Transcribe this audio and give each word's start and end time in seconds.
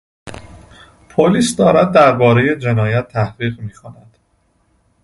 پلیس 1.09 1.55
دارد 1.55 1.91
دربارهی 1.91 2.55
جنایت 2.55 3.07
تحقیق 3.07 3.59
میکند. 3.59 4.17